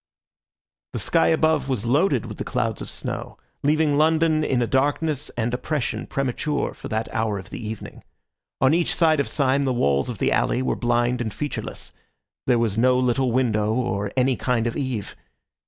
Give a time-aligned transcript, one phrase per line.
[0.93, 5.29] The sky above was loaded with the clouds of snow, leaving London in a darkness
[5.37, 8.03] and oppression premature for that hour of the evening.
[8.61, 11.91] On each side of Syme the walls of the alley were blind and featureless;
[12.47, 15.15] there was no little window or any kind of eve.